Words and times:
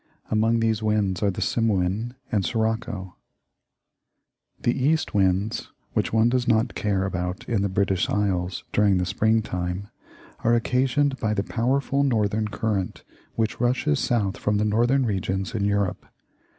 Among 0.31 0.61
these 0.61 0.81
winds 0.81 1.21
are 1.21 1.29
the 1.29 1.43
simoom 1.43 2.15
and 2.31 2.43
sirocco. 2.43 3.17
The 4.61 4.75
east 4.75 5.13
winds, 5.13 5.71
which 5.93 6.11
one 6.11 6.27
does 6.27 6.47
not 6.47 6.73
care 6.73 7.05
about 7.05 7.47
in 7.47 7.61
the 7.61 7.69
British 7.69 8.09
Islands 8.09 8.63
during 8.73 8.97
the 8.97 9.05
spring 9.05 9.43
time, 9.43 9.89
are 10.43 10.55
occasioned 10.55 11.19
by 11.19 11.35
the 11.35 11.43
powerful 11.43 12.03
northern 12.03 12.47
current 12.47 13.03
which 13.35 13.61
rushes 13.61 13.99
south 13.99 14.37
from 14.37 14.57
the 14.57 14.65
northern 14.65 15.05
regions 15.05 15.53
in 15.53 15.65
Europe. 15.65 16.03